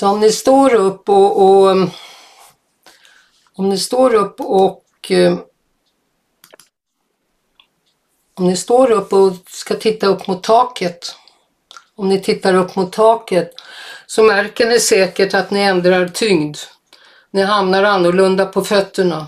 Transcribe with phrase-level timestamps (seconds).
[0.00, 1.90] Så om ni står upp och, och mm,
[3.54, 5.38] om ni står upp och mm,
[8.34, 11.16] om ni står upp och ska titta upp mot taket,
[11.94, 13.50] om ni tittar upp mot taket
[14.06, 16.56] så märker ni säkert att ni ändrar tyngd.
[17.30, 19.26] Ni hamnar annorlunda på fötterna.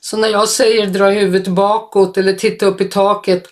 [0.00, 3.44] Så när jag säger dra huvudet bakåt eller titta upp i taket,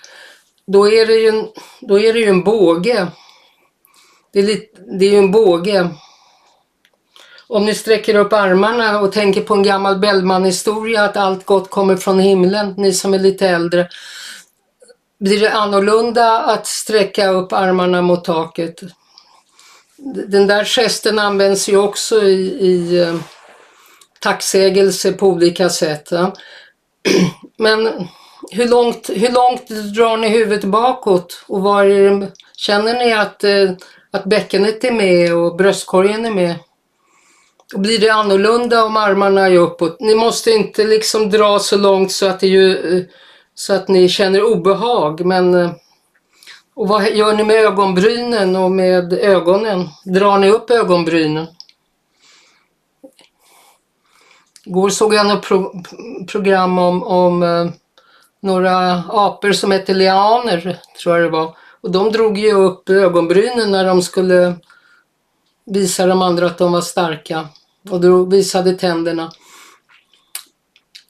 [0.67, 1.49] då är det ju en,
[1.81, 3.09] då är det ju en båge.
[4.33, 5.89] Det är, lite, det är ju en båge.
[7.49, 11.97] Om ni sträcker upp armarna och tänker på en gammal Bellman-historia att allt gott kommer
[11.97, 13.89] från himlen, ni som är lite äldre.
[15.21, 18.81] Blir det annorlunda att sträcka upp armarna mot taket?
[20.29, 23.15] Den där gesten används ju också i, i eh,
[24.21, 26.09] tacksägelse på olika sätt.
[26.11, 26.35] Ja.
[27.59, 28.09] Men
[28.51, 33.71] hur långt, hur långt drar ni huvudet bakåt och var det, känner ni att, eh,
[34.11, 36.55] att bäckenet är med och bröstkorgen är med?
[37.75, 40.01] Och blir det annorlunda om armarna är uppåt?
[40.01, 43.05] Ni måste inte liksom dra så långt så att, det ju, eh,
[43.55, 45.71] så att ni känner obehag men eh,
[46.75, 49.89] och vad gör ni med ögonbrynen och med ögonen?
[50.05, 51.47] Drar ni upp ögonbrynen?
[54.65, 55.83] Igår såg jag något pro
[56.29, 57.67] program om, om eh,
[58.41, 61.57] några apor som hette lianer, tror jag det var.
[61.81, 64.55] Och de drog ju upp ögonbrynen när de skulle
[65.67, 67.49] visa de andra att de var starka.
[67.91, 69.33] Och då visade tänderna.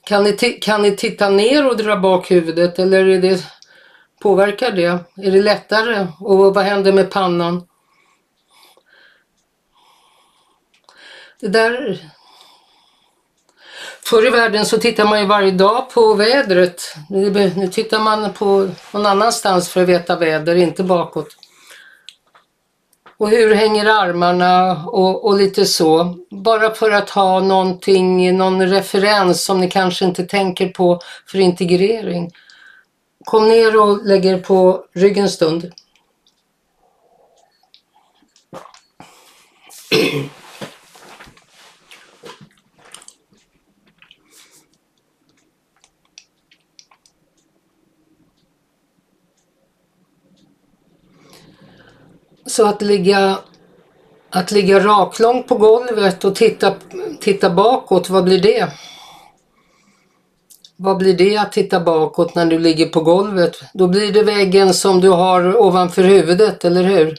[0.03, 3.43] Kan ni, kan ni titta ner och dra bak huvudet eller är det,
[4.21, 4.99] påverkar det?
[5.17, 6.07] Är det lättare?
[6.19, 7.67] Och vad händer med pannan?
[11.39, 11.99] Det där
[14.05, 16.95] Förr i världen så tittar man ju varje dag på vädret.
[17.09, 21.27] Nu tittar man på någon annanstans för att veta väder, inte bakåt.
[23.17, 26.17] Och hur hänger armarna och, och, lite så.
[26.29, 32.31] Bara för att ha någonting, någon referens som ni kanske inte tänker på för integrering.
[33.25, 35.71] Kom ner och lägg er på ryggen stund.
[52.51, 53.39] Så att ligga,
[54.29, 56.75] att ligga raklång på golvet och titta,
[57.19, 58.73] titta bakåt, vad blir det?
[60.75, 63.57] Vad blir det att titta bakåt när du ligger på golvet?
[63.73, 67.17] Då blir det väggen som du har ovanför huvudet, eller hur?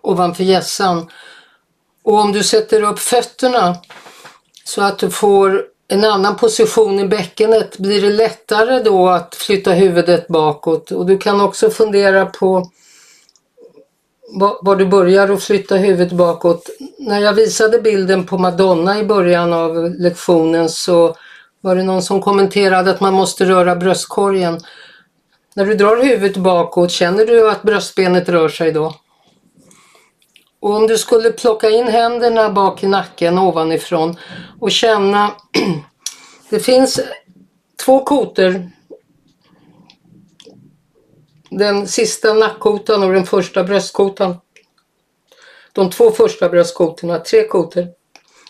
[0.00, 1.10] Ovanför hjässan.
[2.02, 3.76] Och om du sätter upp fötterna
[4.64, 9.72] så att du får en annan position i bäckenet, blir det lättare då att flytta
[9.72, 10.90] huvudet bakåt?
[10.90, 12.70] Och du kan också fundera på
[14.62, 16.70] var du börjar att flytta huvudet bakåt.
[16.98, 21.16] När jag visade bilden på Madonna i början av lektionen så
[21.60, 24.60] var det någon som kommenterade att man måste röra bröstkorgen.
[25.54, 28.94] När du drar huvudet bakåt, känner du att bröstbenet rör sig då?
[30.62, 34.16] Och om du skulle plocka in händerna bak i nacken ovanifrån
[34.60, 35.34] och känna,
[36.50, 37.00] det finns
[37.84, 38.70] två kotor.
[41.50, 44.36] Den sista nackkotan och den första bröstkotan.
[45.72, 47.88] De två första bröstkotorna, tre kotor.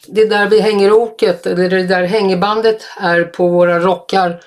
[0.06, 4.40] Det är där vi hänger oket, eller det där hängebandet är på våra rockar.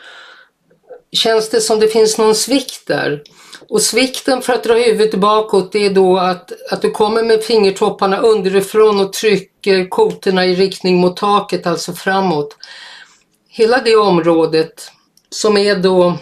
[1.12, 3.24] Känns det som det finns någon svikt där?
[3.70, 7.44] Och svikten för att dra huvudet bakåt det är då att, att du kommer med
[7.44, 12.58] fingertopparna underifrån och trycker kotorna i riktning mot taket, alltså framåt.
[13.50, 14.92] Hela det området
[15.30, 16.18] som är då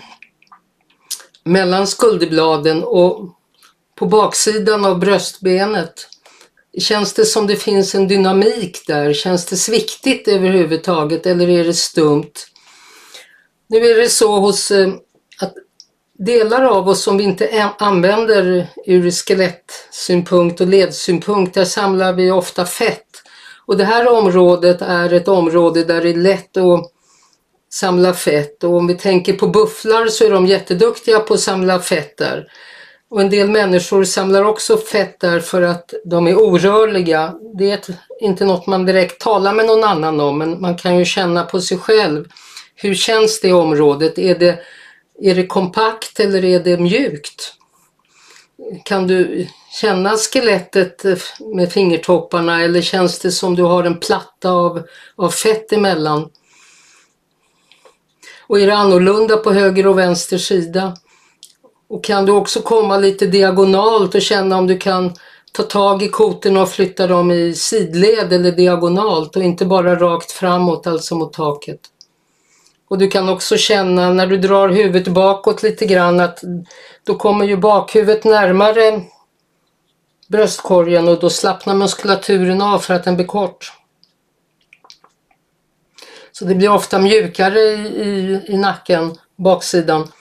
[1.44, 3.30] mellan skulderbladen och
[3.96, 6.10] på baksidan av bröstbenet.
[6.80, 9.14] Känns det som det finns en dynamik där?
[9.14, 12.32] Känns det sviktigt överhuvudtaget eller är det stumt?
[13.68, 14.94] Nu är det så hos eh,
[16.26, 22.66] delar av oss som vi inte använder ur skelettsynpunkt och ledsynpunkt, där samlar vi ofta
[22.66, 23.08] fett.
[23.66, 26.92] Och det här området är ett område där det är lätt att
[27.74, 31.80] samla fett och om vi tänker på bufflar så är de jätteduktiga på att samla
[31.80, 32.48] fett där.
[33.10, 37.34] Och en del människor samlar också fett där för att de är orörliga.
[37.58, 37.80] Det är
[38.20, 41.62] inte något man direkt talar med någon annan om men man kan ju känna på
[41.62, 42.26] sig själv.
[42.76, 44.20] Hur känns det området?
[44.20, 44.60] Är det
[45.22, 47.54] är det kompakt eller är det mjukt?
[48.86, 51.06] Kan du känna skelettet
[51.56, 54.84] med fingertopparna eller känns det som du har en platta av,
[55.16, 56.30] av fett emellan?
[58.48, 60.98] Och är det annorlunda på höger och vänster sida?
[61.88, 65.14] Och kan du också komma lite diagonalt och känna om du kan
[65.52, 70.32] ta tag i kotorna och flytta dem i sidled eller diagonalt och inte bara rakt
[70.32, 71.80] framåt, alltså mot taket.
[72.94, 76.42] Och du kan också känna när du drar huvudet bakåt lite grann att
[77.04, 79.02] då kommer ju bakhuvudet närmare
[80.28, 83.74] bröstkorgen och då slappnar muskulaturen av för att den blir kort.
[86.32, 90.12] Så det blir ofta mjukare i, i, nacken, baksidan.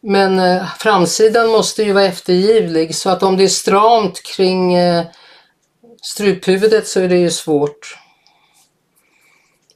[0.00, 5.04] Men eh, framsidan måste ju vara eftergivlig så att om det är stramt kring eh,
[6.02, 8.05] struphuvudet så är det ju svårt.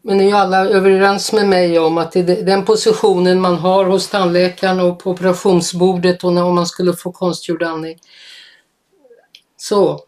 [0.02, 3.55] Men ni är ju alla överens med mig om att det är den positionen man
[3.55, 7.99] har hos tandläkaren och på operationsbordet och när man skulle få konstgjord andning.
[9.56, 10.05] Så,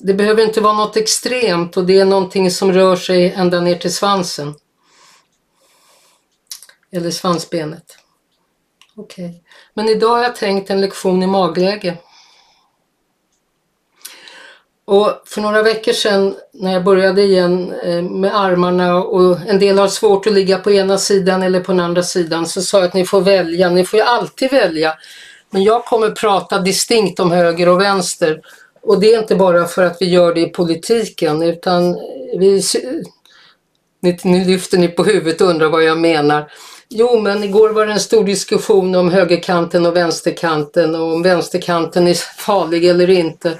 [0.00, 3.74] det behöver inte vara något extremt och det är någonting som rör sig ända ner
[3.74, 4.54] till svansen.
[6.92, 7.98] Eller svansbenet.
[8.96, 9.40] Okej, okay.
[9.74, 11.98] men idag har jag tänkt en lektion i magläge.
[14.88, 19.78] Och för några veckor sedan när jag började igen eh, med armarna och en del
[19.78, 22.86] har svårt att ligga på ena sidan eller på den andra sidan så sa jag
[22.86, 24.94] att ni får välja, ni får ju alltid välja.
[25.50, 28.40] Men jag kommer prata distinkt om höger och vänster
[28.82, 31.96] och det är inte bara för att vi gör det i politiken utan
[32.38, 32.62] vi,
[34.22, 36.50] nu lyfter ni på huvudet och undrar vad jag menar.
[36.88, 42.06] Jo, men igår var det en stor diskussion om högerkanten och vänsterkanten och om vänsterkanten
[42.08, 43.58] är farlig eller inte.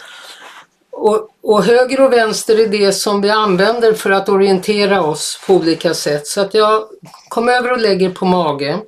[0.98, 5.54] Och, och, höger och vänster är det som vi använder för att orientera oss på
[5.54, 6.26] olika sätt.
[6.26, 6.84] Så att jag
[7.28, 8.80] kommer över och lägger på mage.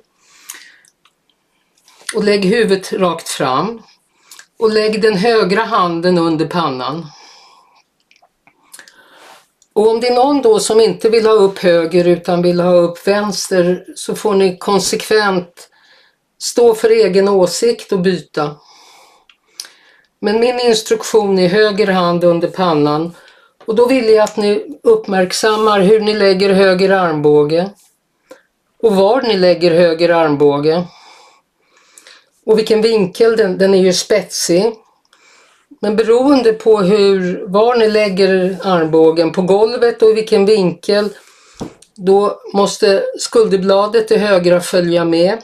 [2.15, 3.81] Och lägg huvudet rakt fram.
[4.59, 7.07] Och lägg den högra handen under pannan.
[9.73, 12.73] Och om det är någon då som inte vill ha upp höger utan vill ha
[12.73, 15.69] upp vänster så får ni konsekvent
[16.41, 18.55] stå för egen åsikt och byta.
[20.21, 23.15] Men min instruktion är höger hand under pannan
[23.65, 27.69] och då vill jag att ni uppmärksammar hur ni lägger höger armbåge
[28.81, 30.83] och var ni lägger höger armbåge.
[32.45, 34.73] Och vilken vinkel, den, den är ju spetsig.
[35.81, 41.09] Men beroende på hur, var ni lägger armbågen, på golvet och i vilken vinkel,
[41.95, 45.37] då måste skulderbladet till högra följa med.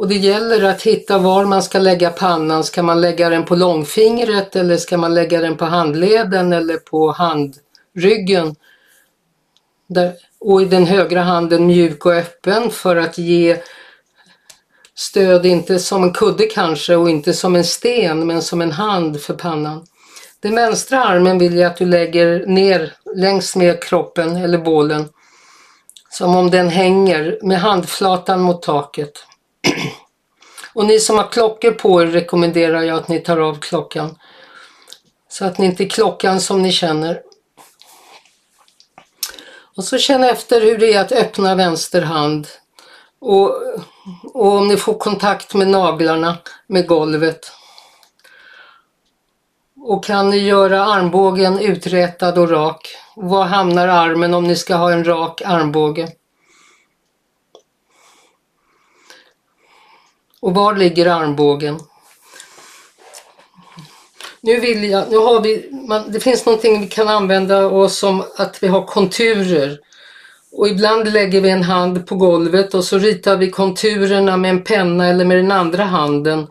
[0.00, 2.64] Och det gäller att hitta var man ska lägga pannan.
[2.64, 7.12] Ska man lägga den på långfingret eller ska man lägga den på handleden eller på
[7.12, 8.56] handryggen?
[9.88, 13.56] Där, och i den högra handen mjuk och öppen för att ge
[14.94, 19.20] stöd, inte som en kudde kanske och inte som en sten men som en hand
[19.20, 19.86] för pannan.
[20.40, 25.08] Den vänstra armen vill jag att du lägger ner längs med kroppen eller bålen.
[26.10, 29.26] Som om den hänger med handflatan mot taket.
[30.74, 34.18] Och ni som har klockor på er rekommenderar jag att ni tar av klockan.
[35.28, 37.22] Så att ni inte är klockan som ni känner.
[39.76, 42.46] Och så känn efter hur det är att öppna vänster hand.
[43.20, 43.56] Och,
[44.34, 46.36] och om ni får kontakt med naglarna
[46.66, 47.52] med golvet.
[49.82, 52.88] Och kan ni göra armbågen uträtad och rak?
[53.16, 56.08] Var hamnar armen om ni ska ha en rak armbåge?
[60.40, 61.80] Och var ligger armbågen?
[64.40, 68.24] Nu vill jag, nu har vi, man, det finns någonting vi kan använda oss som
[68.36, 69.78] att vi har konturer.
[70.52, 74.64] Och ibland lägger vi en hand på golvet och så ritar vi konturerna med en
[74.64, 76.46] penna eller med den andra handen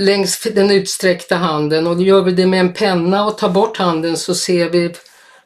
[0.00, 3.76] längs den utsträckta handen och då gör vi det med en penna och tar bort
[3.76, 4.94] handen så ser vi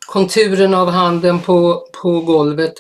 [0.07, 2.75] konturen av handen på, på golvet.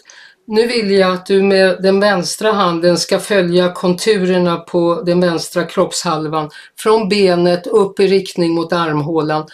[0.46, 5.64] Nu vill jag att du med den vänstra handen ska följa konturerna på den vänstra
[5.64, 9.46] kroppshalvan från benet upp i riktning mot armhålan.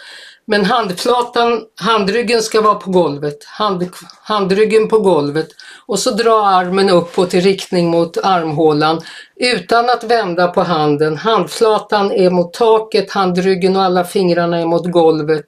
[0.45, 3.89] Men handflatan, handryggen ska vara på golvet, hand,
[4.23, 5.47] handryggen på golvet
[5.85, 9.01] och så dra armen uppåt i riktning mot armhålan
[9.35, 11.17] utan att vända på handen.
[11.17, 15.45] Handflatan är mot taket, handryggen och alla fingrarna är mot golvet.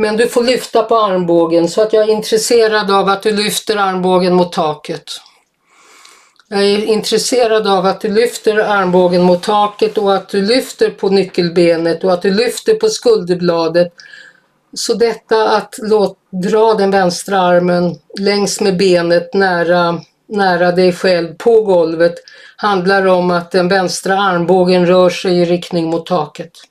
[0.00, 3.76] Men du får lyfta på armbågen så att jag är intresserad av att du lyfter
[3.76, 5.04] armbågen mot taket.
[6.48, 11.08] Jag är intresserad av att du lyfter armbågen mot taket och att du lyfter på
[11.08, 13.92] nyckelbenet och att du lyfter på skulderbladet.
[14.74, 21.34] Så detta att låt, dra den vänstra armen längs med benet nära, nära dig själv
[21.34, 22.14] på golvet
[22.56, 26.69] handlar om att den vänstra armbågen rör sig i riktning mot taket.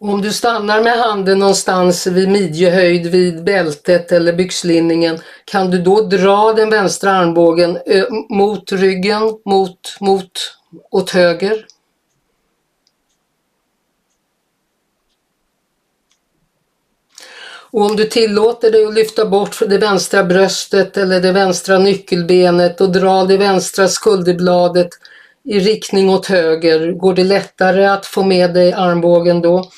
[0.00, 6.00] Om du stannar med handen någonstans vid midjehöjd, vid bältet eller byxlinningen kan du då
[6.00, 7.78] dra den vänstra armbågen
[8.30, 10.30] mot ryggen, mot, mot,
[10.90, 11.66] åt höger.
[17.70, 22.80] Och om du tillåter dig att lyfta bort det vänstra bröstet eller det vänstra nyckelbenet
[22.80, 24.88] och dra det vänstra skulderbladet
[25.44, 29.70] i riktning åt höger, går det lättare att få med dig armbågen då.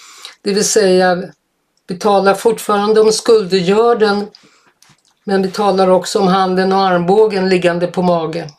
[0.47, 1.23] Det vill säga,
[1.87, 4.27] vi talar fortfarande om skuldergörden
[5.25, 8.51] men vi talar också om handen och armbågen liggande på mage.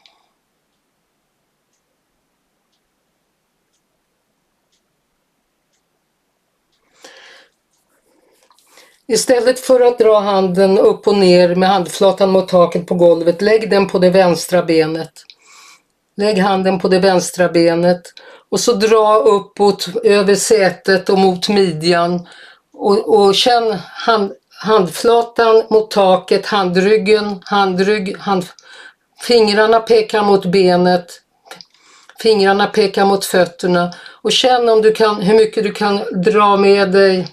[9.08, 13.70] Istället för att dra handen upp och ner med handflatan mot taket på golvet, lägg
[13.70, 15.14] den på det vänstra benet.
[16.16, 18.02] Lägg handen på det vänstra benet
[18.52, 22.28] och så dra uppåt över sätet och mot midjan
[22.74, 28.46] och, och känn hand, handflatan mot taket, handryggen, handrygg, hand,
[29.22, 31.22] fingrarna pekar mot benet,
[32.20, 36.92] fingrarna pekar mot fötterna och känn om du kan, hur mycket du kan dra med
[36.92, 37.28] dig.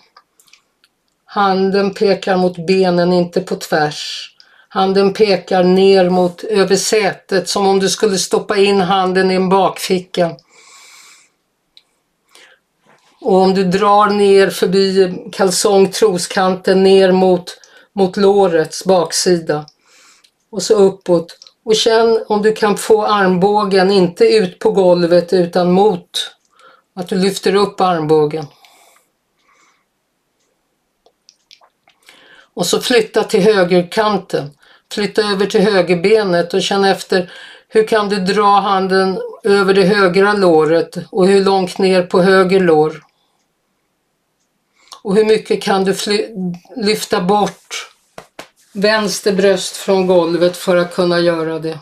[1.25, 4.31] Handen pekar mot benen, inte på tvärs.
[4.69, 9.49] Handen pekar ner mot över sätet som om du skulle stoppa in handen i en
[9.49, 10.31] bakficka.
[13.25, 17.61] Och om du drar ner förbi kalsong troskanten ner mot,
[17.93, 19.67] mot lårets baksida
[20.51, 21.39] och så uppåt.
[21.65, 26.31] Och känn om du kan få armbågen inte ut på golvet utan mot,
[26.95, 28.47] att du lyfter upp armbågen.
[32.55, 34.51] Och så flytta till högerkanten.
[34.93, 37.33] Flytta över till högerbenet och känn efter
[37.69, 42.61] hur kan du dra handen över det högra låret och hur långt ner på höger
[42.61, 43.14] lår.
[45.05, 45.95] Och hur mycket kan du
[46.77, 47.91] lyfta bort
[48.73, 51.79] vänster bröst från golvet för att kunna göra det.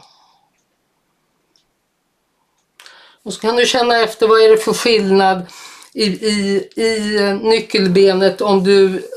[3.23, 5.47] Och så kan du känna efter vad är det för skillnad
[5.95, 9.09] i, i, i nyckelbenet om du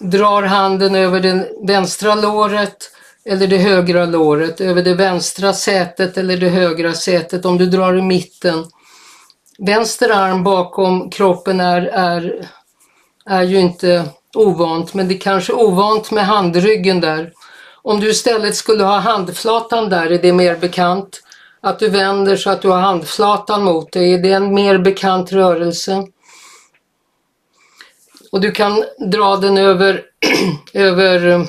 [0.00, 2.90] drar handen över det vänstra låret
[3.24, 7.98] eller det högra låret, över det vänstra sätet eller det högra sätet om du drar
[7.98, 8.66] i mitten.
[9.58, 12.48] Vänster arm bakom kroppen är, är,
[13.28, 14.04] är ju inte
[14.34, 17.32] ovant, men det är kanske ovant med handryggen där.
[17.82, 21.20] Om du istället skulle ha handflatan där är det mer bekant.
[21.60, 25.32] Att du vänder så att du har handflatan mot dig, är det en mer bekant
[25.32, 26.06] rörelse?
[28.32, 30.04] Och du kan dra den över,
[30.74, 31.46] över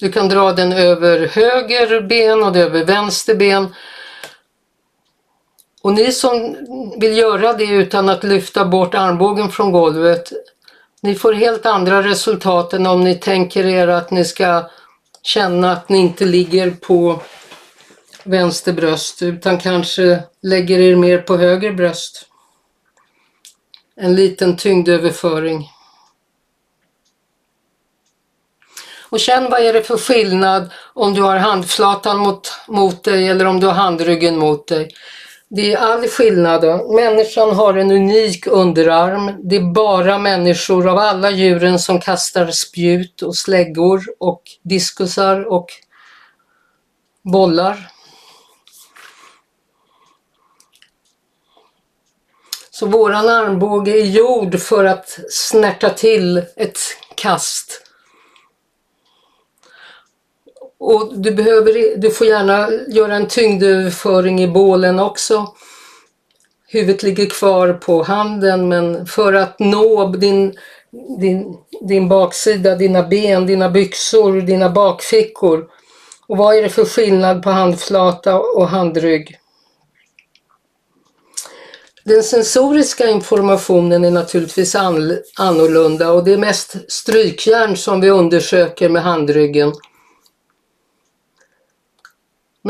[0.00, 3.74] du kan dra den över höger ben och över vänster ben.
[5.82, 6.56] Och ni som
[7.00, 10.32] vill göra det utan att lyfta bort armbågen från golvet,
[11.02, 14.70] ni får helt andra resultat än om ni tänker er att ni ska
[15.22, 17.22] känna att ni inte ligger på
[18.24, 22.26] vänster bröst utan kanske lägger er mer på höger bröst.
[23.96, 25.70] En liten tyngdöverföring.
[29.10, 33.44] Och känn vad är det för skillnad om du har handflatan mot, mot dig eller
[33.44, 34.94] om du har handryggen mot dig.
[35.52, 36.64] Det är all skillnad.
[36.94, 39.48] Människan har en unik underarm.
[39.48, 45.66] Det är bara människor av alla djuren som kastar spjut och släggor och diskusar och
[47.22, 47.90] bollar.
[52.70, 56.78] Så våran armbåge är gjord för att snärta till ett
[57.14, 57.89] kast.
[60.80, 65.46] Och du, behöver, du får gärna göra en tyngdöverföring i bålen också.
[66.68, 70.54] Huvudet ligger kvar på handen men för att nå din,
[71.20, 75.66] din, din baksida, dina ben, dina byxor, dina bakfickor.
[76.26, 79.36] Och vad är det för skillnad på handflata och handrygg?
[82.04, 89.02] Den sensoriska informationen är naturligtvis annorlunda och det är mest strykjärn som vi undersöker med
[89.02, 89.72] handryggen.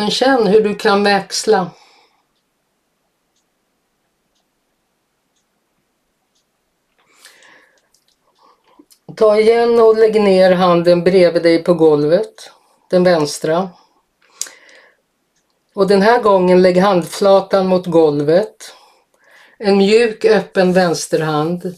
[0.00, 1.71] Men känn hur du kan växla.
[9.16, 12.50] Ta igen och lägg ner handen bredvid dig på golvet,
[12.90, 13.71] den vänstra.
[15.75, 18.75] Och den här gången lägg handflatan mot golvet.
[19.59, 21.75] En mjuk öppen vänsterhand.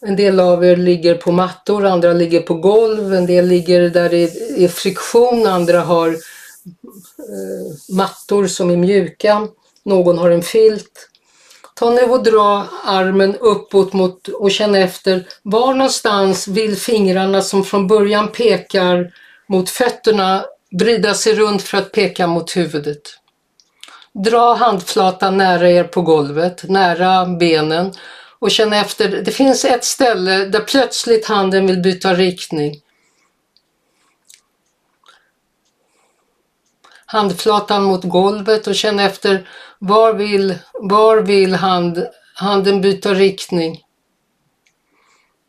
[0.00, 4.08] En del av er ligger på mattor, andra ligger på golv, en del ligger där
[4.08, 4.22] det
[4.64, 6.29] är friktion, andra har Eh,
[7.18, 9.48] Eh, mattor som är mjuka.
[9.84, 11.08] Någon har en filt.
[11.74, 17.64] Ta nu och dra armen uppåt mot och känn efter var någonstans vill fingrarna som
[17.64, 19.12] från början pekar
[19.48, 20.44] mot fötterna
[20.78, 23.02] vrida sig runt för att peka mot huvudet.
[24.24, 27.92] Dra handflatan nära er på golvet, nära benen
[28.38, 29.08] och känn efter.
[29.08, 32.80] Det finns ett ställe där plötsligt handen vill byta riktning.
[37.12, 39.48] Handflatan mot golvet och känn efter
[39.78, 43.82] var vill, var vill hand, handen byta riktning?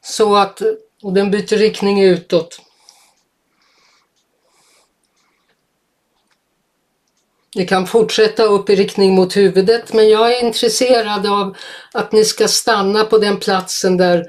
[0.03, 0.62] Så att,
[1.03, 2.62] och den byter riktning utåt.
[7.56, 11.58] Ni kan fortsätta upp i riktning mot huvudet men jag är intresserad av
[11.91, 14.27] att ni ska stanna på den platsen där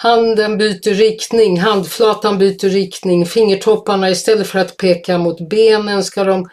[0.00, 6.48] handen byter riktning, handflatan byter riktning, fingertopparna istället för att peka mot benen ska de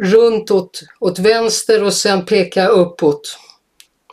[0.00, 3.38] runt åt, åt vänster och sen peka uppåt.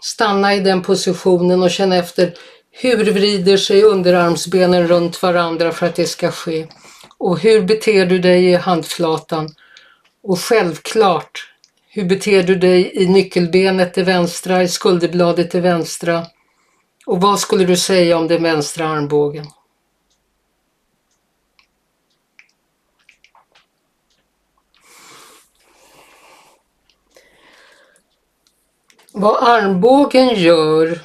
[0.01, 2.33] Stanna i den positionen och känna efter
[2.71, 6.67] hur vrider sig underarmsbenen runt varandra för att det ska ske.
[7.17, 9.49] Och hur beter du dig i handflatan?
[10.23, 11.51] Och självklart,
[11.89, 16.25] hur beter du dig i nyckelbenet till vänstra, i skulderbladet till vänstra?
[17.05, 19.45] Och vad skulle du säga om den vänstra armbågen?
[29.11, 31.01] Vad armbågen gör,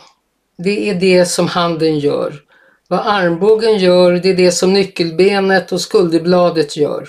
[0.56, 2.44] det är det som handen gör.
[2.88, 7.08] Vad armbågen gör, det är det som nyckelbenet och skulderbladet gör.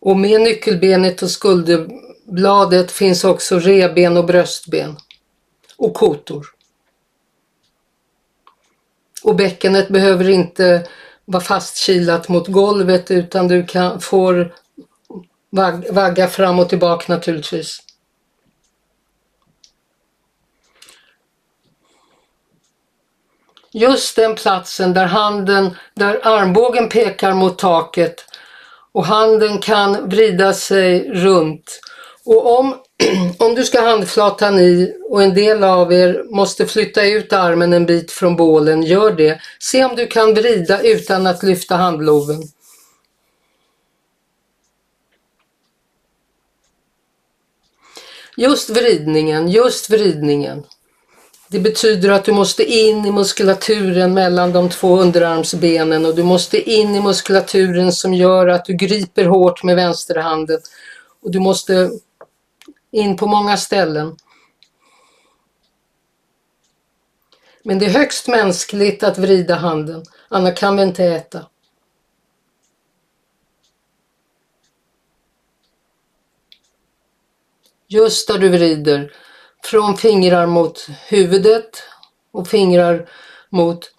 [0.00, 4.96] Och med nyckelbenet och skulderbladet bladet finns också reben och bröstben
[5.76, 6.46] och kotor.
[9.22, 10.88] Och bäckenet behöver inte
[11.24, 14.54] vara fastkilat mot golvet utan du kan, får
[15.90, 17.82] vagga fram och tillbaka naturligtvis.
[23.72, 28.24] Just den platsen där handen, där armbågen pekar mot taket
[28.92, 31.80] och handen kan vrida sig runt.
[32.28, 32.74] Och om,
[33.38, 37.86] om du ska handflatan i och en del av er måste flytta ut armen en
[37.86, 39.40] bit från bålen, gör det.
[39.58, 42.42] Se om du kan vrida utan att lyfta handloven.
[48.36, 50.64] Just vridningen, just vridningen.
[51.48, 56.70] Det betyder att du måste in i muskulaturen mellan de två underarmsbenen och du måste
[56.70, 60.58] in i muskulaturen som gör att du griper hårt med vänsterhanden.
[61.22, 61.90] Och du måste
[62.90, 64.16] in på många ställen.
[67.62, 71.46] Men det är högst mänskligt att vrida handen, annars kan vi inte äta.
[77.88, 79.12] Just där du vrider.
[79.64, 81.82] Från fingrar mot huvudet
[82.32, 83.08] och fingrar
[83.50, 83.92] mot...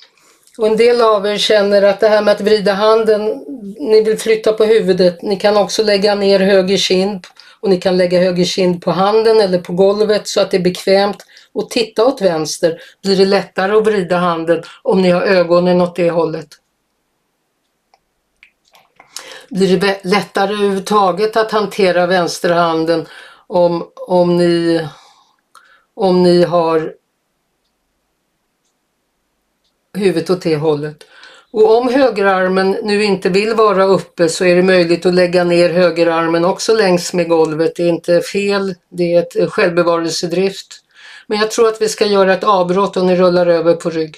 [0.58, 3.46] Och en del av er känner att det här med att vrida handen,
[3.80, 5.22] ni vill flytta på huvudet.
[5.22, 7.28] Ni kan också lägga ner höger kind
[7.62, 10.62] och ni kan lägga höger kind på handen eller på golvet så att det är
[10.62, 11.26] bekvämt.
[11.54, 15.96] Och titta åt vänster blir det lättare att vrida handen om ni har ögonen åt
[15.96, 16.48] det hållet.
[19.50, 23.06] Blir det lättare överhuvudtaget att hantera vänsterhanden
[23.48, 24.88] om, om, ni,
[25.94, 26.94] om ni har
[29.94, 31.04] huvudet åt det hållet.
[31.52, 35.70] Och om högerarmen nu inte vill vara uppe så är det möjligt att lägga ner
[35.70, 37.76] högerarmen också längs med golvet.
[37.76, 40.68] Det är inte fel, det är ett självbevarelsedrift.
[41.28, 44.16] Men jag tror att vi ska göra ett avbrott och ni rullar över på rygg.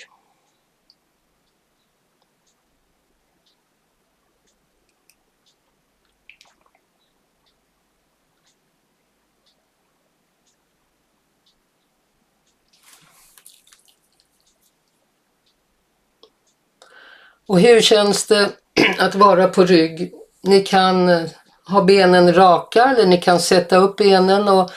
[17.51, 18.49] Och hur känns det
[18.99, 20.13] att vara på rygg?
[20.43, 21.21] Ni kan eh,
[21.67, 24.71] ha benen raka eller ni kan sätta upp benen och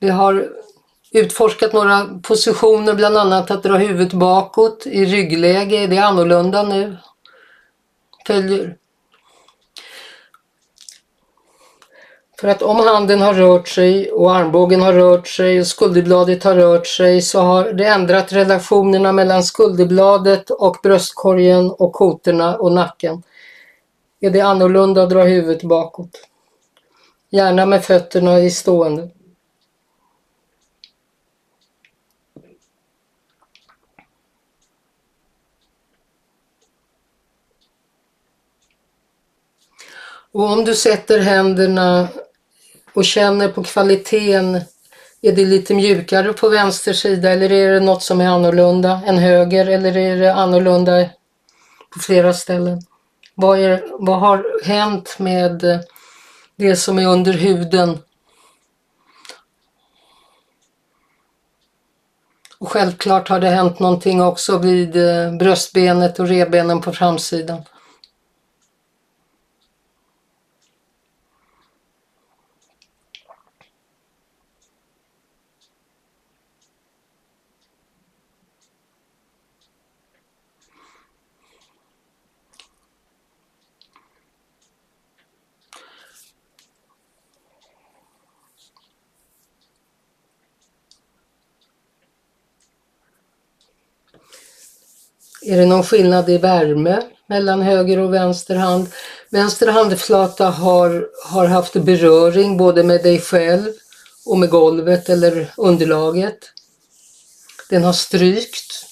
[0.00, 0.48] vi har
[1.12, 5.76] utforskat några positioner, bland annat att dra huvudet bakåt i ryggläge.
[5.76, 6.96] Är Det annorlunda nu.
[8.26, 8.76] Följer
[12.40, 16.54] För att om handen har rört sig och armbågen har rört sig och skulderbladet har
[16.54, 23.22] rört sig så har det ändrat relationerna mellan skulderbladet och bröstkorgen och kotorna och nacken.
[24.20, 26.10] Är det annorlunda att dra huvudet bakåt?
[27.30, 29.10] Gärna med fötterna i stående.
[40.32, 42.08] Och om du sätter händerna
[42.96, 44.60] och känner på kvaliteten.
[45.22, 49.18] Är det lite mjukare på vänster sida eller är det något som är annorlunda än
[49.18, 51.08] höger eller är det annorlunda
[51.92, 52.82] på flera ställen?
[53.34, 55.84] Vad, är, vad har hänt med
[56.56, 57.98] det som är under huden?
[62.58, 67.62] Och självklart har det hänt någonting också vid eh, bröstbenet och rebenen på framsidan.
[95.48, 98.88] Är det någon skillnad i värme mellan höger och vänster hand?
[99.30, 103.72] Vänster handflata har, har haft beröring både med dig själv
[104.26, 106.38] och med golvet eller underlaget.
[107.70, 108.86] Den har strykt.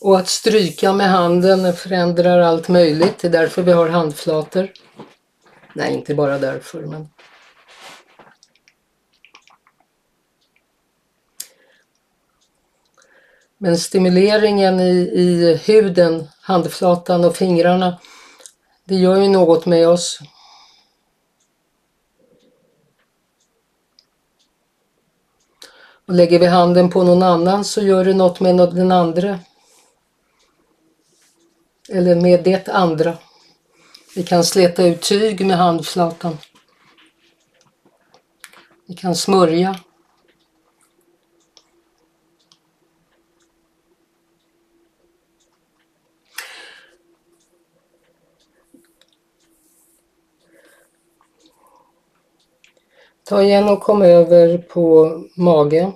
[0.00, 3.18] Och att stryka med handen förändrar allt möjligt.
[3.18, 4.68] Det är därför vi har handflator.
[5.74, 7.08] Nej, inte bara därför, men
[13.58, 18.00] Men stimuleringen i, i huden, handflatan och fingrarna,
[18.84, 20.20] det gör ju något med oss.
[26.06, 29.38] Och lägger vi handen på någon annan så gör det något med den andra.
[31.88, 33.18] Eller med det andra.
[34.14, 36.38] Vi kan sleta ut tyg med handflatan.
[38.86, 39.80] Vi kan smörja.
[53.28, 55.92] Ta igen och kom över på mage.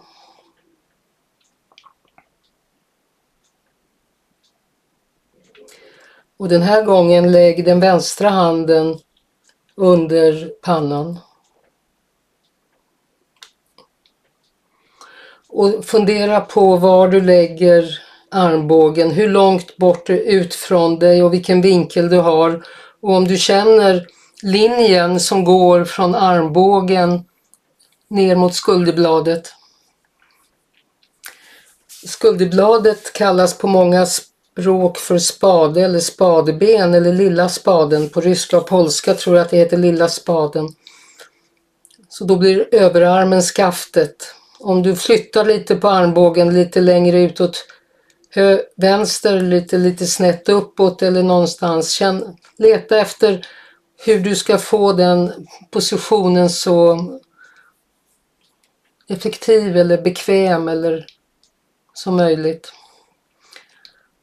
[6.39, 8.99] Och den här gången lägg den vänstra handen
[9.75, 11.19] under pannan.
[15.49, 17.99] Och fundera på var du lägger
[18.31, 22.65] armbågen, hur långt bort ut från dig och vilken vinkel du har.
[23.01, 24.07] Och om du känner
[24.43, 27.25] linjen som går från armbågen
[28.11, 29.53] ner mot skulderbladet.
[32.07, 38.09] Skulderbladet kallas på många språk för spade eller spadeben eller lilla spaden.
[38.09, 40.69] På ryska och polska tror jag att det heter lilla spaden.
[42.09, 44.35] Så då blir överarmen skaftet.
[44.59, 47.67] Om du flyttar lite på armbågen lite längre utåt
[48.77, 51.91] vänster, lite, lite snett uppåt eller någonstans.
[51.91, 53.47] Känn, leta efter
[54.05, 56.99] hur du ska få den positionen så
[59.09, 61.07] effektiv eller bekväm eller
[61.95, 62.73] som möjligt.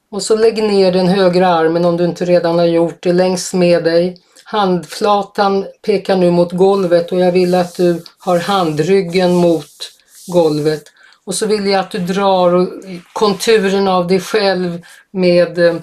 [0.10, 3.54] Och så lägg ner den högra armen om du inte redan har gjort det längs
[3.54, 4.22] med dig.
[4.44, 9.92] Handflatan pekar nu mot golvet och jag vill att du har handryggen mot
[10.28, 10.84] golvet.
[11.26, 12.70] Och så vill jag att du drar
[13.14, 15.76] konturen av dig själv med, eh,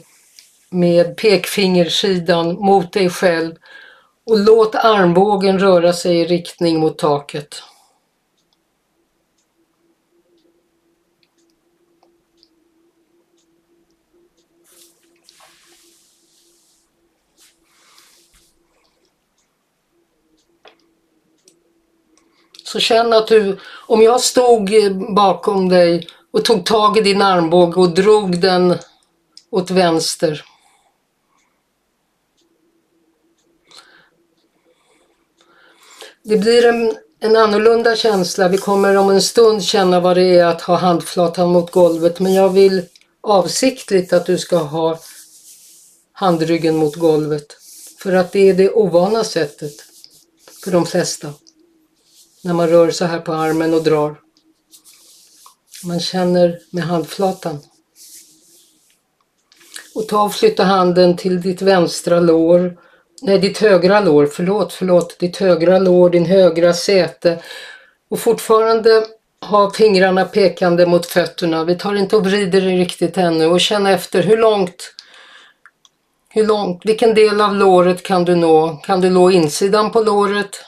[0.71, 3.55] med pekfingersidan mot dig själv
[4.27, 7.63] och låt armbågen röra sig i riktning mot taket.
[22.65, 24.71] Så känn att du, om jag stod
[25.15, 28.77] bakom dig och tog tag i din armbåge och drog den
[29.51, 30.45] åt vänster
[36.27, 38.49] Det blir en, en annorlunda känsla.
[38.49, 42.35] Vi kommer om en stund känna vad det är att ha handflatan mot golvet men
[42.35, 42.83] jag vill
[43.21, 44.99] avsiktligt att du ska ha
[46.13, 47.47] handryggen mot golvet.
[47.99, 49.73] För att det är det ovana sättet
[50.65, 51.33] för de flesta.
[52.43, 54.21] När man rör så här på armen och drar.
[55.85, 57.59] Man känner med handflatan.
[59.95, 62.84] Och ta och flytta handen till ditt vänstra lår
[63.23, 67.39] nej ditt högra lår, förlåt, förlåt, ditt högra lår, din högra säte
[68.11, 69.07] och fortfarande
[69.41, 71.65] ha fingrarna pekande mot fötterna.
[71.65, 74.95] Vi tar inte och vrider det riktigt ännu och känna efter hur långt,
[76.29, 78.77] hur långt, vilken del av låret kan du nå?
[78.77, 80.65] Kan du nå insidan på låret?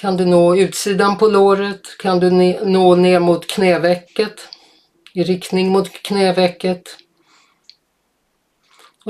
[0.00, 1.80] Kan du nå utsidan på låret?
[1.98, 2.30] Kan du
[2.64, 4.34] nå ner mot knävecket?
[5.14, 6.82] I riktning mot knävecket?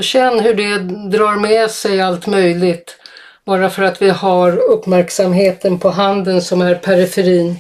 [0.01, 0.79] Och känn hur det
[1.19, 2.97] drar med sig allt möjligt.
[3.45, 7.57] Bara för att vi har uppmärksamheten på handen som är periferin.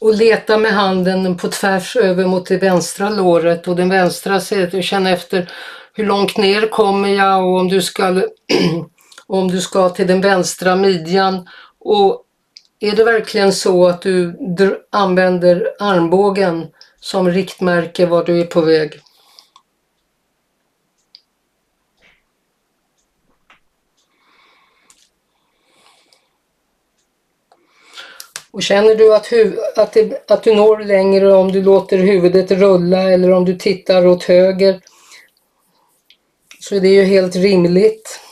[0.00, 4.82] Och leta med handen på tvärs över mot det vänstra låret och den vänstra sidan.
[4.82, 5.50] Känn efter
[5.92, 8.22] hur långt ner kommer jag och om du ska,
[9.26, 11.48] om du ska till den vänstra midjan.
[11.80, 12.23] Och
[12.84, 16.66] är det verkligen så att du använder armbågen
[17.00, 19.00] som riktmärke var du är på väg?
[28.50, 29.32] Och känner du att,
[29.76, 34.06] att, det, att du når längre om du låter huvudet rulla eller om du tittar
[34.06, 34.80] åt höger
[36.60, 38.23] så är det ju helt rimligt.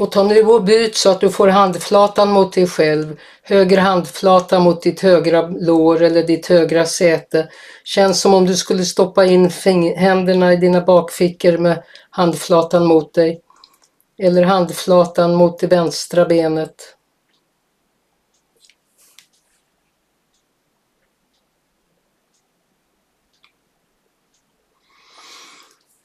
[0.00, 3.16] Och ta nu och byt så att du får handflatan mot dig själv.
[3.42, 7.48] Höger handflata mot ditt högra lår eller ditt högra säte.
[7.84, 9.50] Känns som om du skulle stoppa in
[9.96, 13.40] händerna i dina bakfickor med handflatan mot dig.
[14.18, 16.96] Eller handflatan mot det vänstra benet.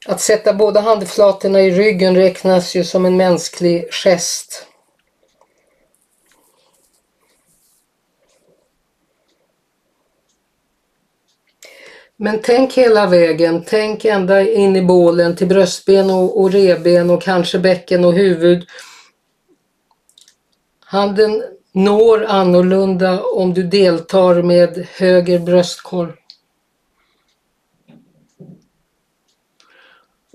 [0.07, 4.67] Att sätta båda handflatorna i ryggen räknas ju som en mänsklig gest.
[12.17, 17.21] Men tänk hela vägen, tänk ända in i bålen till bröstben och, och reben och
[17.21, 18.65] kanske bäcken och huvud.
[20.85, 26.13] Handen når annorlunda om du deltar med höger bröstkorg.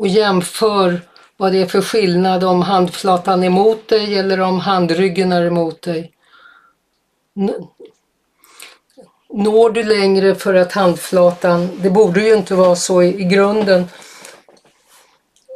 [0.01, 1.01] Och jämför
[1.37, 5.83] vad det är för skillnad om handflatan är emot dig eller om handryggen är emot
[5.83, 6.13] dig.
[9.29, 13.89] Når du längre för att handflatan, det borde ju inte vara så i, i grunden,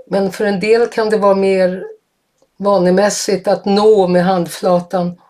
[0.07, 1.85] men för en del kan det vara mer
[2.57, 5.21] vanemässigt att nå med handflatan.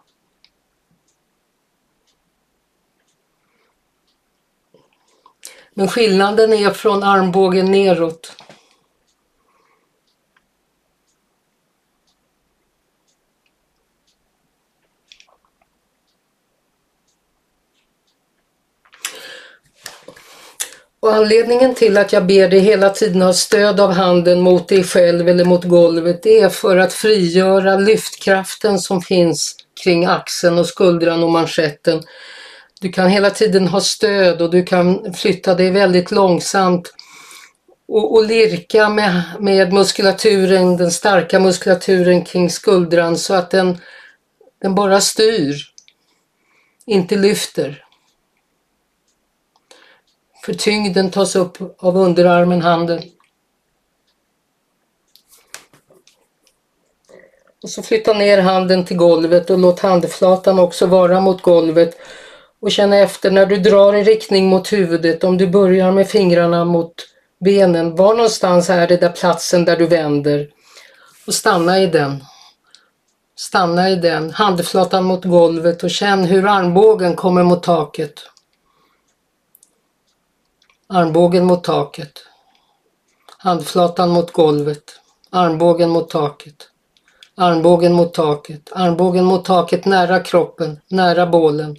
[5.74, 8.43] Men skillnaden är från armbågen neråt.
[21.04, 24.84] Och anledningen till att jag ber dig hela tiden ha stöd av handen mot dig
[24.84, 30.66] själv eller mot golvet, det är för att frigöra lyftkraften som finns kring axeln och
[30.66, 32.02] skuldran och manschetten.
[32.80, 36.94] Du kan hela tiden ha stöd och du kan flytta dig väldigt långsamt
[37.88, 43.78] och, och lirka med, med muskulaturen, den starka muskulaturen kring skuldran så att den,
[44.62, 45.56] den bara styr,
[46.86, 47.83] inte lyfter.
[50.44, 53.02] För tyngden tas upp av underarmen, handen.
[57.62, 61.96] Och så flytta ner handen till golvet och låt handflatan också vara mot golvet.
[62.60, 66.64] Och känna efter när du drar i riktning mot huvudet, om du börjar med fingrarna
[66.64, 66.94] mot
[67.40, 70.48] benen, var någonstans är det där platsen där du vänder?
[71.26, 72.24] Och stanna i den.
[73.36, 78.33] Stanna i den, handflatan mot golvet och känn hur armbågen kommer mot taket.
[80.94, 82.12] Armbågen mot taket.
[83.38, 85.00] Handflatan mot golvet.
[85.30, 86.68] Armbågen mot taket.
[87.34, 88.72] Armbågen mot taket.
[88.72, 91.76] Armbågen mot taket nära kroppen, nära bålen.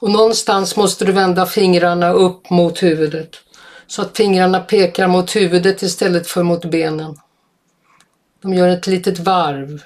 [0.00, 3.36] Och någonstans måste du vända fingrarna upp mot huvudet.
[3.86, 7.16] Så att fingrarna pekar mot huvudet istället för mot benen.
[8.42, 9.82] De gör ett litet varv.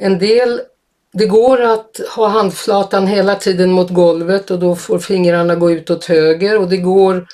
[0.00, 0.60] En del,
[1.12, 5.90] det går att ha handflatan hela tiden mot golvet och då får fingrarna gå ut
[5.90, 7.26] åt höger och det går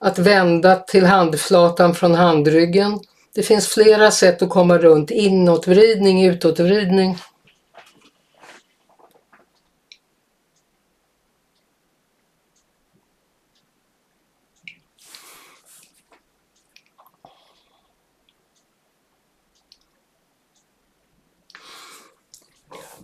[0.00, 3.00] att vända till handflatan från handryggen.
[3.34, 7.18] Det finns flera sätt att komma runt inåtvridning, utåtvridning.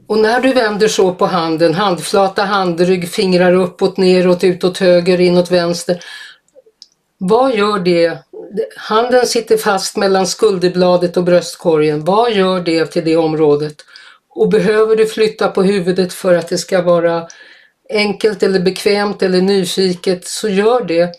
[0.09, 5.51] Och när du vänder så på handen, handflata, handrygg, fingrar uppåt, neråt, utåt höger, inåt
[5.51, 6.05] vänster.
[7.19, 8.19] Vad gör det?
[8.77, 12.05] Handen sitter fast mellan skulderbladet och bröstkorgen.
[12.05, 13.77] Vad gör det till det området?
[14.29, 17.29] Och behöver du flytta på huvudet för att det ska vara
[17.91, 21.13] enkelt eller bekvämt eller nyfiket så gör det.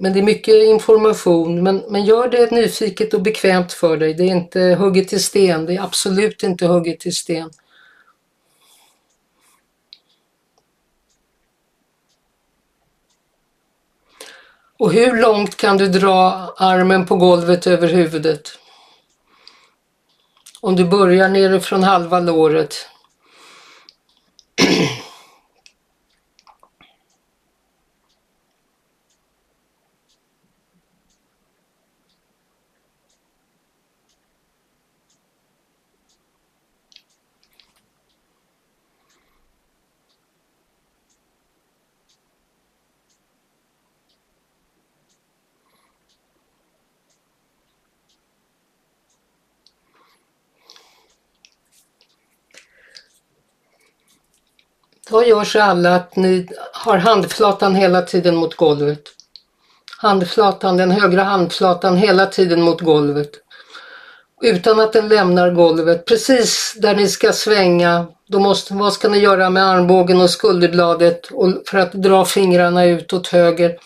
[0.00, 4.14] Men det är mycket information, men, men gör det nyfiket och bekvämt för dig.
[4.14, 7.50] Det är inte hugget i sten, det är absolut inte hugget i sten.
[14.78, 18.58] Och hur långt kan du dra armen på golvet över huvudet?
[20.60, 22.74] Om du börjar nerifrån halva låret.
[55.10, 59.02] Då gör så alla att ni har handflatan hela tiden mot golvet.
[59.98, 63.30] Handflatan, den högra handflatan hela tiden mot golvet.
[64.42, 66.04] Utan att den lämnar golvet.
[66.04, 71.26] Precis där ni ska svänga, då måste, vad ska ni göra med armbågen och skulderbladet
[71.26, 73.76] och för att dra fingrarna ut åt höger.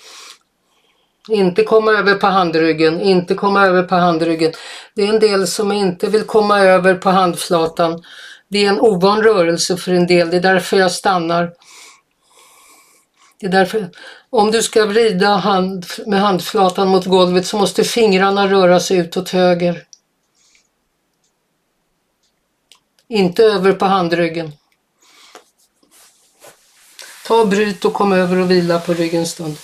[1.29, 4.53] Inte komma över på handryggen, inte komma över på handryggen.
[4.95, 8.03] Det är en del som inte vill komma över på handflatan.
[8.51, 11.53] Det är en ovan rörelse för en del, det är därför jag stannar.
[13.41, 13.91] Det är därför,
[14.31, 19.31] om du ska vrida hand, med handflatan mot golvet så måste fingrarna röra sig utåt
[19.31, 19.87] höger.
[23.09, 24.53] Inte över på handryggen.
[27.27, 29.57] Ta bryt och kom över och vila på ryggen en stund.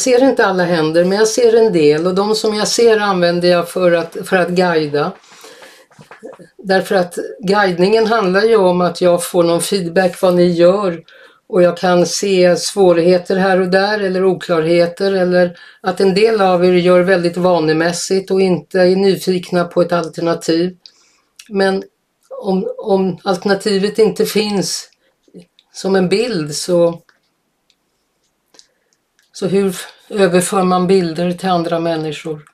[0.00, 3.48] Ser inte alla händer men jag ser en del och de som jag ser använder
[3.48, 5.12] jag för att, för att guida.
[6.58, 11.02] Därför att guidningen handlar ju om att jag får någon feedback vad ni gör
[11.48, 16.64] och jag kan se svårigheter här och där eller oklarheter eller att en del av
[16.64, 20.76] er gör väldigt vanemässigt och inte är nyfikna på ett alternativ.
[21.48, 21.82] Men
[22.42, 24.88] om, om alternativet inte finns
[25.72, 27.02] som en bild så
[29.32, 29.76] så hur
[30.08, 32.44] överför man bilder till andra människor?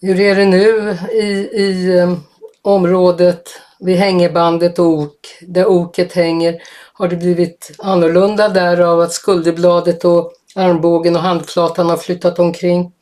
[0.00, 1.26] Hur är det nu i,
[1.62, 2.24] i um,
[2.62, 3.48] området
[3.78, 6.62] vid hängebandet och ok, där oket hänger?
[6.92, 12.92] Har det blivit annorlunda där av att skulderbladet och Armbågen och handflatan har flyttat omkring.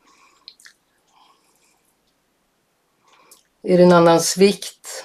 [3.62, 5.04] Är det en annan svikt?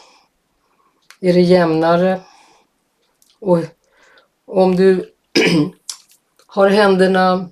[1.21, 2.21] Är det jämnare?
[3.39, 3.59] Och
[4.45, 5.13] om du
[6.47, 7.49] har händerna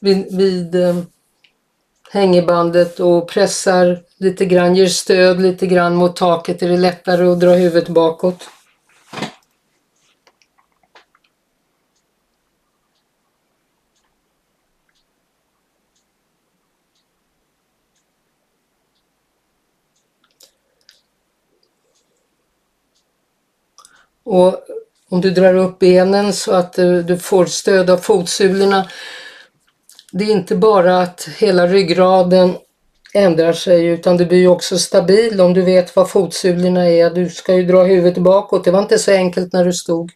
[0.00, 0.96] vid, vid eh,
[2.10, 7.40] hängebandet och pressar lite grann, ger stöd lite grann mot taket, är det lättare att
[7.40, 8.48] dra huvudet bakåt.
[24.24, 24.64] Och
[25.10, 28.88] om du drar upp benen så att eh, du får stöd av fotsulorna.
[30.12, 32.56] Det är inte bara att hela ryggraden
[33.14, 37.10] ändrar sig utan du blir också stabil om du vet vad fotsulorna är.
[37.10, 38.64] Du ska ju dra huvudet bakåt.
[38.64, 40.10] Det var inte så enkelt när du stod.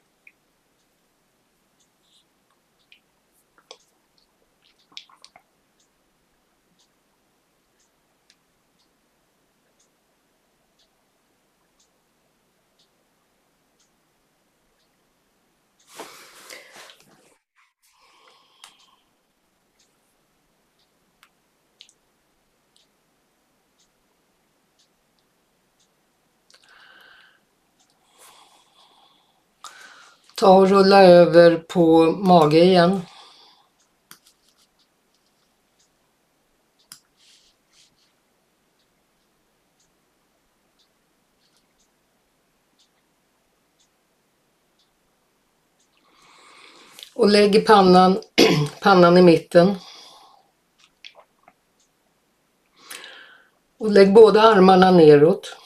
[30.40, 33.00] Ta och rulla över på mage igen.
[47.16, 48.18] och lägg pannan,
[48.80, 49.74] pannan i mitten.
[53.78, 55.56] Och lägg båda armarna neråt.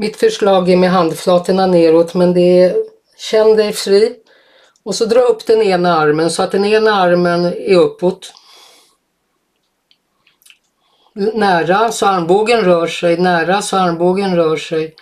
[0.00, 2.76] Mitt förslag är med handflatorna neråt men det är
[3.16, 4.16] känn dig fri.
[4.82, 8.32] Och så dra upp den ena armen så att den ena armen är uppåt.
[11.14, 14.94] Nära så armbågen rör sig, nära så armbågen rör sig.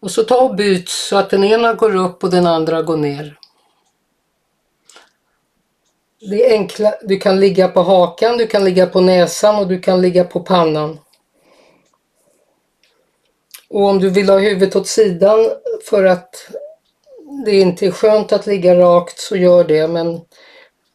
[0.00, 2.96] Och så ta och byt så att den ena går upp och den andra går
[2.96, 3.38] ner.
[6.20, 9.80] Det är enkla, du kan ligga på hakan, du kan ligga på näsan och du
[9.80, 10.98] kan ligga på pannan.
[13.72, 15.50] Och om du vill ha huvudet åt sidan
[15.84, 16.48] för att
[17.44, 20.20] det inte är skönt att ligga rakt så gör det men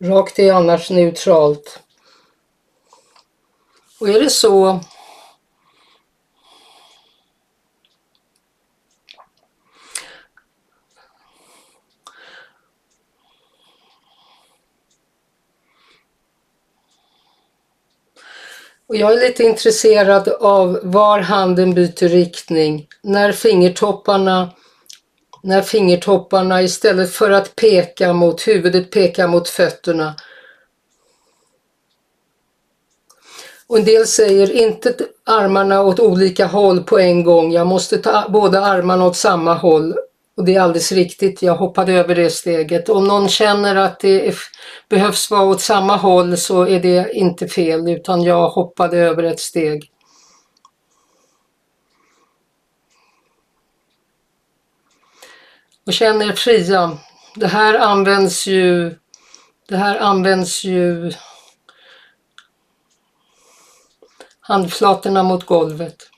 [0.03, 1.79] rakt är annars neutralt.
[3.99, 4.79] Och är det så
[18.87, 22.87] Och jag är lite intresserad av var handen byter riktning.
[23.03, 24.49] När fingertopparna,
[25.43, 30.15] när fingertopparna istället för att peka mot huvudet pekar mot fötterna.
[33.67, 37.51] Och en del säger inte armarna åt olika håll på en gång.
[37.51, 39.95] Jag måste ta båda armarna åt samma håll.
[40.37, 42.89] Och det är alldeles riktigt, jag hoppade över det steget.
[42.89, 44.35] Om någon känner att det är,
[44.89, 49.39] behövs vara åt samma håll så är det inte fel utan jag hoppade över ett
[49.39, 49.91] steg.
[55.85, 56.97] Och känn er fria.
[57.35, 58.95] Det här används ju
[59.67, 61.11] det här används ju
[64.39, 66.09] handflatorna mot golvet.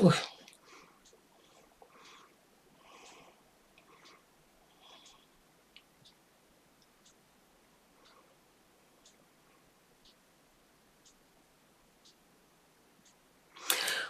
[0.00, 0.14] Oj.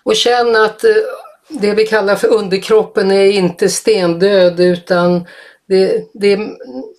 [0.02, 0.90] Och känn att eh,
[1.48, 5.26] det vi kallar för underkroppen är inte stendöd utan
[5.68, 6.38] det, det,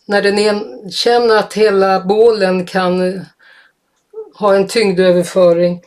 [0.05, 3.21] när den är, känner att hela bålen kan eh,
[4.39, 5.81] ha en tyngdöverföring.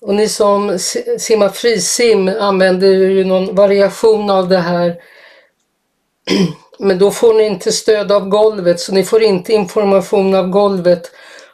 [0.00, 0.78] Och ni som
[1.18, 4.96] simmar frisim använder ju någon variation av det här.
[6.78, 11.10] Men då får ni inte stöd av golvet så ni får inte information av golvet.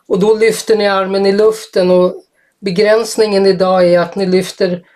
[0.06, 2.21] Och då lyfter ni armen i luften och
[2.62, 4.86] Begränsningen idag är att ni lyfter,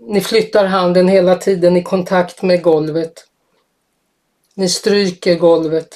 [0.00, 3.26] ni flyttar handen hela tiden i kontakt med golvet.
[4.54, 5.88] Ni stryker golvet.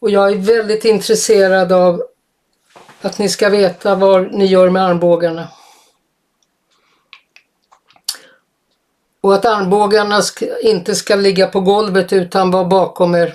[0.00, 2.02] Och jag är väldigt intresserad av
[3.00, 5.48] att ni ska veta vad ni gör med armbågarna.
[9.20, 10.22] Och att armbågarna
[10.62, 13.34] inte ska ligga på golvet utan vara bakom er.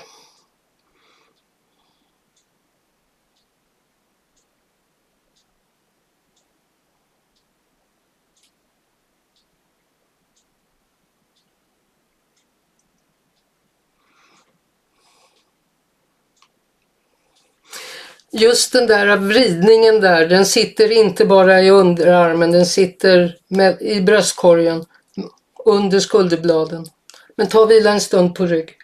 [18.34, 24.02] Just den där vridningen där, den sitter inte bara i underarmen, den sitter med, i
[24.02, 24.86] bröstkorgen
[25.66, 26.86] under skulderbladen.
[27.36, 28.78] Men ta och vila en stund på rygg.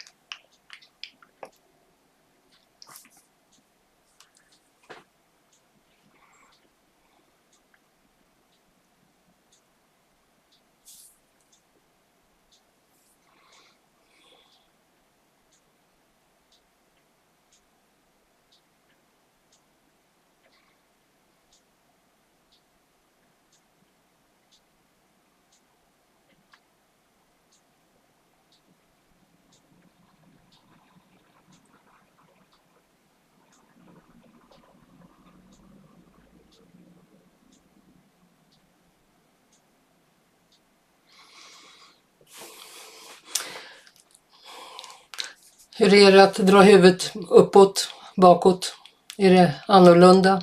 [45.89, 48.75] Hur är det att dra huvudet uppåt, bakåt?
[49.17, 50.41] Är det annorlunda?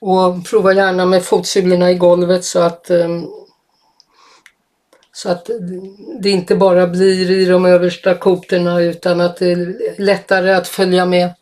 [0.00, 3.26] Och prova gärna med fotsulorna i golvet så att ehm,
[5.12, 5.50] så att
[6.20, 11.06] det inte bara blir i de översta kotorna utan att det är lättare att följa
[11.06, 11.34] med.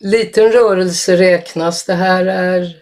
[0.00, 1.84] Liten rörelse räknas.
[1.84, 2.76] Det här är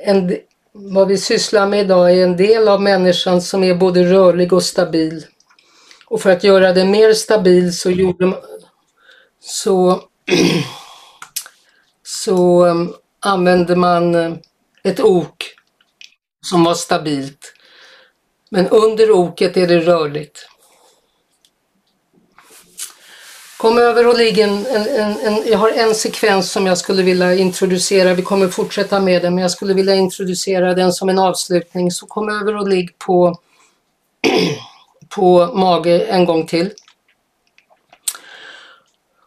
[0.00, 0.36] en,
[0.72, 4.62] vad vi sysslar med idag är en del av människan som är både rörlig och
[4.62, 5.26] stabil.
[6.06, 8.40] Och för att göra det mer stabil så gjorde man,
[9.40, 10.02] så,
[12.02, 14.32] så um, använde man eh,
[14.84, 15.44] ett ok
[16.46, 17.54] som var stabilt.
[18.50, 20.48] Men under oket är det rörligt.
[23.56, 27.34] Kom över och ligg en, en, en, jag har en sekvens som jag skulle vilja
[27.34, 28.14] introducera.
[28.14, 31.90] Vi kommer fortsätta med den men jag skulle vilja introducera den som en avslutning.
[31.90, 33.40] Så kom över och ligg på,
[35.16, 36.70] på mage en gång till.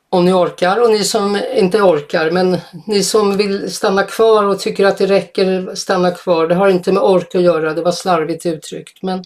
[0.09, 4.59] Om ni orkar och ni som inte orkar men ni som vill stanna kvar och
[4.59, 6.47] tycker att det räcker stanna kvar.
[6.47, 9.03] Det har inte med ork att göra, det var slarvigt uttryckt.
[9.03, 9.23] Men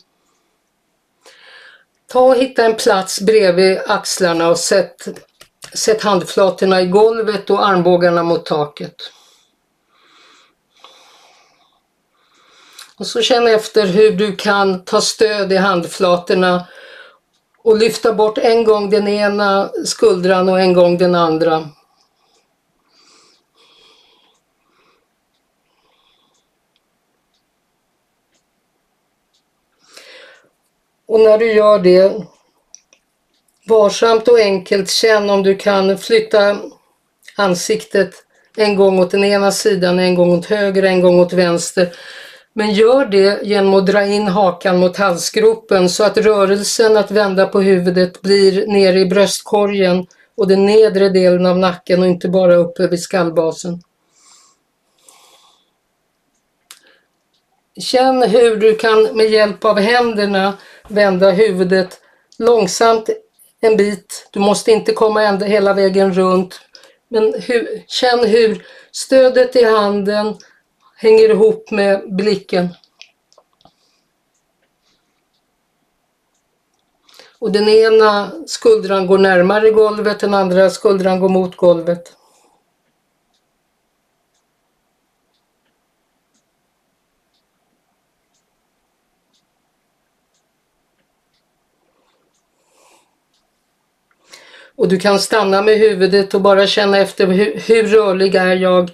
[2.11, 5.07] Ta och hitta en plats bredvid axlarna och sätt,
[5.73, 8.95] sätt handflatorna i golvet och armbågarna mot taket.
[12.97, 16.67] Och så känn efter hur du kan ta stöd i handflatorna
[17.63, 21.69] och lyfta bort en gång den ena skuldran och en gång den andra.
[31.11, 32.25] Och när du gör det,
[33.67, 36.57] varsamt och enkelt känn om du kan flytta
[37.37, 38.13] ansiktet
[38.57, 41.89] en gång åt den ena sidan, en gång åt höger, en gång åt vänster.
[42.53, 47.45] Men gör det genom att dra in hakan mot halsgropen så att rörelsen att vända
[47.45, 50.07] på huvudet blir nere i bröstkorgen
[50.37, 53.81] och den nedre delen av nacken och inte bara uppe vid skallbasen.
[57.79, 60.53] Känn hur du kan med hjälp av händerna
[60.91, 61.99] vända huvudet
[62.37, 63.09] långsamt
[63.61, 64.29] en bit.
[64.31, 66.61] Du måste inte komma ända hela vägen runt.
[67.07, 70.37] Men hur, känn hur stödet i handen
[70.95, 72.69] hänger ihop med blicken.
[77.39, 82.13] Och den ena skuldran går närmare golvet, den andra skuldran går mot golvet.
[94.81, 98.91] Och du kan stanna med huvudet och bara känna efter hur, hur rörlig är jag?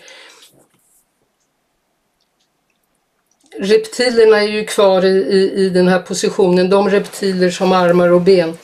[3.59, 8.21] Reptilerna är ju kvar i, i, i den här positionen, de reptiler som armar och
[8.21, 8.57] ben.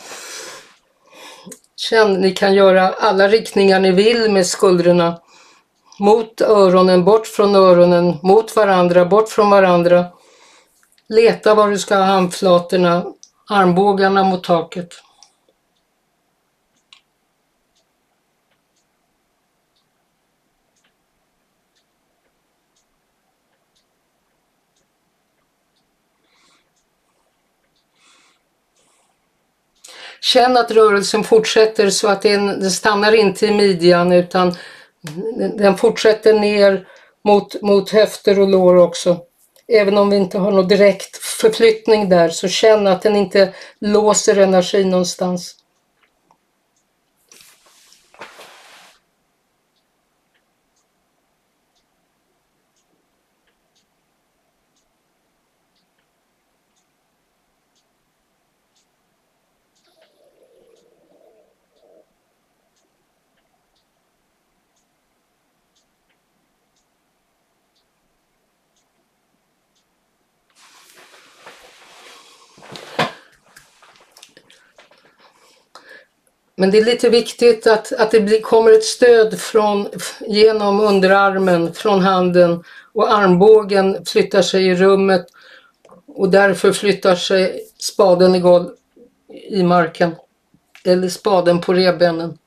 [1.76, 5.20] Känn, ni kan göra alla riktningar ni vill med skuldrorna.
[6.00, 10.06] Mot öronen, bort från öronen, mot varandra, bort från varandra.
[11.10, 13.06] Leta var du ska ha handflatorna,
[13.50, 14.94] armbågarna mot taket.
[30.24, 34.56] Känn att rörelsen fortsätter så att den, den stannar inte i midjan utan
[35.58, 36.88] den fortsätter ner
[37.24, 39.18] mot, mot höfter och lår också.
[39.68, 44.38] Även om vi inte har någon direkt förflyttning där så känn att den inte låser
[44.38, 45.56] energi någonstans.
[76.56, 79.88] Men det är lite viktigt att, att det blir, kommer ett stöd från,
[80.28, 85.26] genom underarmen, från handen och armbågen flyttar sig i rummet
[86.08, 88.70] och därför flyttar sig spaden i, golv,
[89.50, 90.16] i marken.
[90.86, 92.38] Eller spaden på revbenen.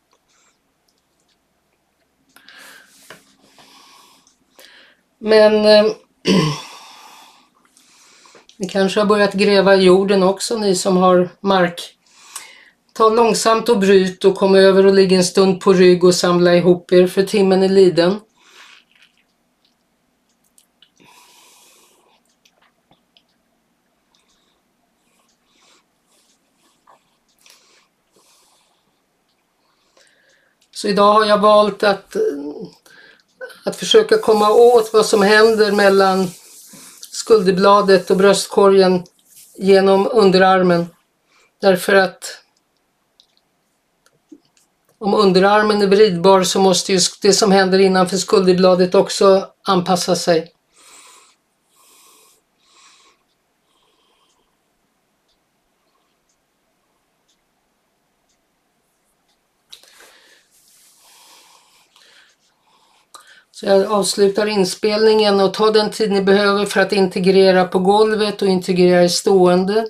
[5.18, 5.84] Men eh,
[8.56, 11.95] ni kanske har börjat gräva i jorden också, ni som har mark
[12.96, 16.54] Ta långsamt och bryt och kom över och ligg en stund på rygg och samla
[16.54, 18.20] ihop er för timmen är liden.
[30.74, 32.16] Så idag har jag valt att,
[33.64, 36.28] att försöka komma åt vad som händer mellan
[37.00, 39.04] skulderbladet och bröstkorgen
[39.56, 40.86] genom underarmen.
[41.60, 42.42] Därför att
[44.98, 50.52] om underarmen är vridbar så måste ju det som händer innanför skulderbladet också anpassa sig.
[63.50, 68.42] Så jag avslutar inspelningen och ta den tid ni behöver för att integrera på golvet
[68.42, 69.86] och integrera i stående.